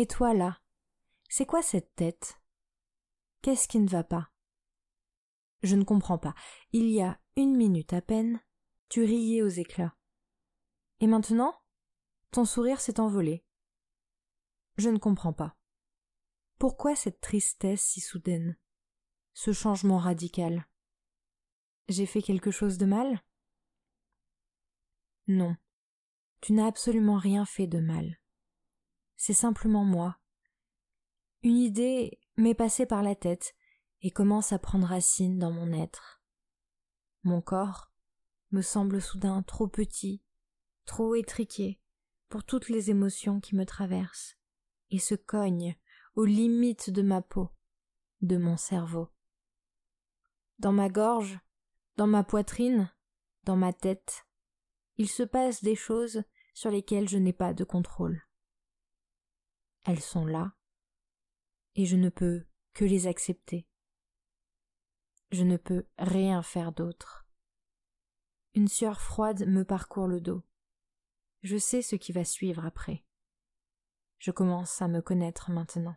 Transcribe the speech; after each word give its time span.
Et 0.00 0.06
toi 0.06 0.32
là 0.32 0.62
C'est 1.28 1.44
quoi 1.44 1.60
cette 1.60 1.94
tête? 1.94 2.40
Qu'est-ce 3.42 3.68
qui 3.68 3.78
ne 3.78 3.86
va 3.86 4.02
pas? 4.02 4.32
Je 5.62 5.76
ne 5.76 5.84
comprends 5.84 6.16
pas. 6.16 6.34
Il 6.72 6.88
y 6.88 7.02
a 7.02 7.20
une 7.36 7.54
minute 7.54 7.92
à 7.92 8.00
peine, 8.00 8.40
tu 8.88 9.04
riais 9.04 9.42
aux 9.42 9.48
éclats. 9.48 9.94
Et 11.00 11.06
maintenant 11.06 11.54
Ton 12.30 12.46
sourire 12.46 12.80
s'est 12.80 12.98
envolé. 12.98 13.44
Je 14.78 14.88
ne 14.88 14.96
comprends 14.96 15.34
pas. 15.34 15.54
Pourquoi 16.58 16.96
cette 16.96 17.20
tristesse 17.20 17.82
si 17.82 18.00
soudaine? 18.00 18.56
Ce 19.34 19.52
changement 19.52 19.98
radical? 19.98 20.66
J'ai 21.88 22.06
fait 22.06 22.22
quelque 22.22 22.50
chose 22.50 22.78
de 22.78 22.86
mal? 22.86 23.22
Non, 25.28 25.56
tu 26.40 26.54
n'as 26.54 26.68
absolument 26.68 27.18
rien 27.18 27.44
fait 27.44 27.66
de 27.66 27.80
mal 27.80 28.16
c'est 29.20 29.34
simplement 29.34 29.84
moi. 29.84 30.18
Une 31.42 31.58
idée 31.58 32.18
m'est 32.38 32.54
passée 32.54 32.86
par 32.86 33.02
la 33.02 33.14
tête 33.14 33.54
et 34.00 34.10
commence 34.10 34.54
à 34.54 34.58
prendre 34.58 34.86
racine 34.86 35.38
dans 35.38 35.50
mon 35.50 35.74
être. 35.74 36.22
Mon 37.22 37.42
corps 37.42 37.92
me 38.50 38.62
semble 38.62 39.02
soudain 39.02 39.42
trop 39.42 39.68
petit, 39.68 40.22
trop 40.86 41.14
étriqué 41.14 41.82
pour 42.30 42.44
toutes 42.44 42.70
les 42.70 42.88
émotions 42.88 43.40
qui 43.40 43.56
me 43.56 43.66
traversent 43.66 44.38
et 44.88 44.98
se 44.98 45.14
cogne 45.14 45.76
aux 46.14 46.24
limites 46.24 46.88
de 46.88 47.02
ma 47.02 47.20
peau, 47.20 47.50
de 48.22 48.38
mon 48.38 48.56
cerveau. 48.56 49.10
Dans 50.58 50.72
ma 50.72 50.88
gorge, 50.88 51.38
dans 51.98 52.06
ma 52.06 52.24
poitrine, 52.24 52.90
dans 53.44 53.56
ma 53.56 53.74
tête, 53.74 54.26
il 54.96 55.10
se 55.10 55.24
passe 55.24 55.62
des 55.62 55.76
choses 55.76 56.24
sur 56.54 56.70
lesquelles 56.70 57.08
je 57.10 57.18
n'ai 57.18 57.34
pas 57.34 57.52
de 57.52 57.64
contrôle. 57.64 58.22
Elles 59.84 60.00
sont 60.00 60.26
là, 60.26 60.52
et 61.74 61.86
je 61.86 61.96
ne 61.96 62.08
peux 62.08 62.46
que 62.74 62.84
les 62.84 63.06
accepter. 63.06 63.66
Je 65.30 65.44
ne 65.44 65.56
peux 65.56 65.86
rien 65.98 66.42
faire 66.42 66.72
d'autre. 66.72 67.26
Une 68.54 68.68
sueur 68.68 69.00
froide 69.00 69.46
me 69.46 69.64
parcourt 69.64 70.08
le 70.08 70.20
dos. 70.20 70.42
Je 71.42 71.56
sais 71.56 71.82
ce 71.82 71.96
qui 71.96 72.12
va 72.12 72.24
suivre 72.24 72.64
après. 72.66 73.04
Je 74.18 74.30
commence 74.30 74.82
à 74.82 74.88
me 74.88 75.00
connaître 75.00 75.50
maintenant. 75.50 75.96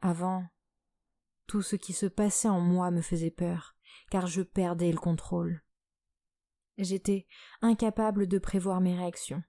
Avant, 0.00 0.46
tout 1.46 1.62
ce 1.62 1.76
qui 1.76 1.92
se 1.92 2.06
passait 2.06 2.48
en 2.48 2.60
moi 2.60 2.90
me 2.90 3.00
faisait 3.00 3.30
peur, 3.30 3.76
car 4.10 4.26
je 4.26 4.42
perdais 4.42 4.90
le 4.90 4.98
contrôle. 4.98 5.62
J'étais 6.76 7.26
incapable 7.62 8.26
de 8.26 8.38
prévoir 8.38 8.80
mes 8.80 8.94
réactions. 8.94 9.42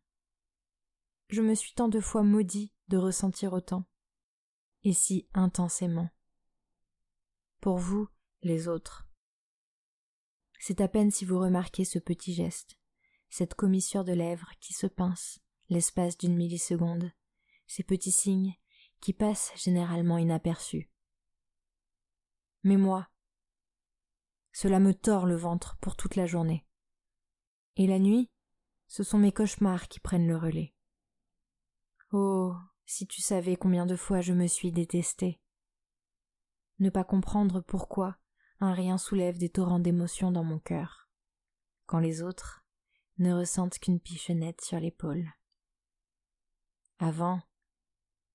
Je 1.30 1.42
me 1.42 1.56
suis 1.56 1.73
tant 1.73 1.89
de 1.89 2.00
fois 2.00 2.23
maudit 2.23 2.73
de 2.88 2.97
ressentir 2.97 3.54
autant, 3.54 3.86
et 4.83 4.93
si 4.93 5.27
intensément. 5.33 6.10
Pour 7.60 7.77
vous, 7.77 8.08
les 8.43 8.67
autres. 8.67 9.08
C'est 10.60 10.80
à 10.80 10.87
peine 10.87 11.11
si 11.11 11.26
vous 11.26 11.39
remarquez 11.39 11.83
ce 11.83 11.99
petit 11.99 12.33
geste, 12.33 12.80
cette 13.30 13.55
commissure 13.55 14.05
de 14.05 14.14
lèvres 14.14 14.52
qui 14.61 14.73
se 14.73 14.87
pince 14.87 15.39
l'espace 15.70 16.17
d'une 16.17 16.36
milliseconde, 16.36 17.11
ces 17.67 17.83
petits 17.83 18.11
signes 18.11 18.55
qui 19.02 19.11
passent 19.11 19.52
généralement 19.55 20.17
inaperçus. 20.17 20.89
Mais 22.64 22.77
moi, 22.77 23.10
cela 24.54 24.80
me 24.80 24.93
tord 24.93 25.26
le 25.26 25.36
ventre 25.36 25.77
pour 25.82 25.95
toute 25.98 26.16
la 26.16 26.26
journée. 26.26 26.66
Et 27.76 27.86
la 27.86 27.99
nuit, 27.99 28.32
ce 28.87 29.04
sont 29.04 29.20
mes 29.20 29.32
cauchemars 29.32 29.87
qui 29.87 29.99
prennent 29.99 30.27
le 30.27 30.37
relais. 30.37 30.73
Oh, 32.13 32.55
si 32.85 33.05
tu 33.05 33.21
savais 33.21 33.57
combien 33.57 33.85
de 33.85 33.97
fois 33.97 34.21
je 34.21 34.31
me 34.31 34.47
suis 34.47 34.71
détestée. 34.71 35.41
Ne 36.79 36.89
pas 36.89 37.03
comprendre 37.03 37.59
pourquoi 37.59 38.17
un 38.61 38.71
rien 38.71 38.97
soulève 38.97 39.37
des 39.37 39.49
torrents 39.49 39.79
d'émotions 39.79 40.31
dans 40.31 40.45
mon 40.45 40.57
cœur, 40.57 41.09
quand 41.85 41.99
les 41.99 42.21
autres 42.21 42.63
ne 43.17 43.33
ressentent 43.33 43.77
qu'une 43.79 43.99
pichonnette 43.99 44.61
sur 44.61 44.79
l'épaule. 44.79 45.29
Avant, 46.99 47.41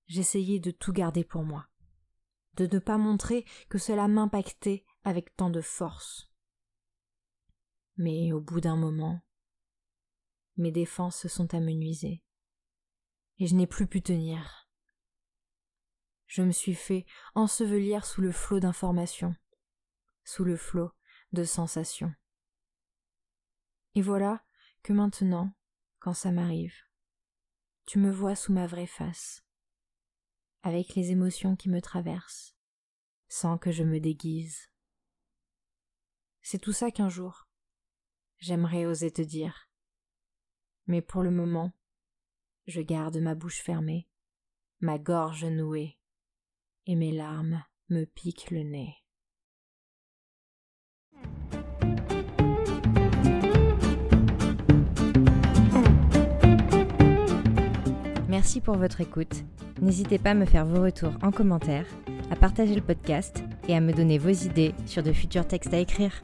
j'essayais 0.06 0.60
de 0.60 0.70
tout 0.70 0.92
garder 0.92 1.24
pour 1.24 1.42
moi, 1.42 1.66
de 2.56 2.66
ne 2.66 2.78
pas 2.78 2.98
montrer 2.98 3.46
que 3.70 3.78
cela 3.78 4.06
m'impactait 4.06 4.84
avec 5.02 5.34
tant 5.34 5.48
de 5.48 5.62
force. 5.62 6.30
Mais 7.96 8.32
au 8.32 8.40
bout 8.40 8.60
d'un 8.60 8.76
moment, 8.76 9.22
mes 10.58 10.72
défenses 10.72 11.16
se 11.16 11.28
sont 11.28 11.54
amenuisées 11.54 12.22
et 13.38 13.46
je 13.46 13.54
n'ai 13.54 13.66
plus 13.66 13.86
pu 13.86 14.02
tenir. 14.02 14.68
Je 16.26 16.42
me 16.42 16.52
suis 16.52 16.74
fait 16.74 17.04
ensevelir 17.34 18.06
sous 18.06 18.20
le 18.22 18.32
flot 18.32 18.60
d'informations, 18.60 19.34
sous 20.24 20.44
le 20.44 20.56
flot 20.56 20.90
de 21.32 21.44
sensations. 21.44 22.14
Et 23.94 24.02
voilà 24.02 24.44
que 24.82 24.92
maintenant, 24.92 25.52
quand 25.98 26.14
ça 26.14 26.32
m'arrive, 26.32 26.74
tu 27.86 27.98
me 27.98 28.10
vois 28.10 28.34
sous 28.34 28.52
ma 28.52 28.66
vraie 28.66 28.86
face, 28.86 29.44
avec 30.62 30.94
les 30.94 31.10
émotions 31.10 31.56
qui 31.56 31.68
me 31.68 31.82
traversent, 31.82 32.56
sans 33.28 33.58
que 33.58 33.70
je 33.70 33.82
me 33.82 34.00
déguise. 34.00 34.70
C'est 36.40 36.58
tout 36.58 36.72
ça 36.72 36.90
qu'un 36.90 37.08
jour, 37.08 37.48
j'aimerais 38.38 38.86
oser 38.86 39.10
te 39.10 39.22
dire. 39.22 39.68
Mais 40.86 41.02
pour 41.02 41.22
le 41.22 41.30
moment, 41.30 41.72
je 42.72 42.80
garde 42.80 43.18
ma 43.18 43.34
bouche 43.34 43.60
fermée, 43.60 44.08
ma 44.80 44.98
gorge 44.98 45.44
nouée, 45.44 45.98
et 46.86 46.96
mes 46.96 47.12
larmes 47.12 47.62
me 47.90 48.06
piquent 48.06 48.50
le 48.50 48.62
nez. 48.62 48.94
Merci 58.28 58.62
pour 58.62 58.76
votre 58.76 59.02
écoute. 59.02 59.44
N'hésitez 59.82 60.18
pas 60.18 60.30
à 60.30 60.34
me 60.34 60.46
faire 60.46 60.64
vos 60.64 60.82
retours 60.82 61.12
en 61.22 61.30
commentaire, 61.30 61.84
à 62.30 62.36
partager 62.36 62.74
le 62.74 62.80
podcast 62.80 63.44
et 63.68 63.76
à 63.76 63.80
me 63.80 63.92
donner 63.92 64.16
vos 64.16 64.30
idées 64.30 64.74
sur 64.86 65.02
de 65.02 65.12
futurs 65.12 65.46
textes 65.46 65.74
à 65.74 65.78
écrire. 65.78 66.22